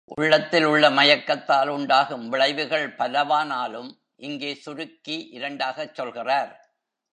உள்ளத்தில் 0.03 0.63
உள்ள 0.63 0.89
மயக்கத்தால் 0.89 1.67
உண்டாகும் 1.67 2.29
விளைவுகள் 2.29 2.95
பலவானாலும் 2.95 3.91
இங்கே 4.15 4.53
சுருக்கி 4.53 5.27
இரண்டாகச் 5.31 5.95
சொல்கிறார். 5.95 6.73